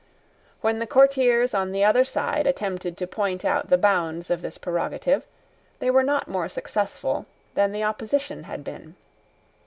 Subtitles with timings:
[0.61, 4.57] When the courtiers on the other side attempted to point out the bounds of this
[4.57, 5.27] prerogative,
[5.77, 8.95] they were not more successful than the opposition had been.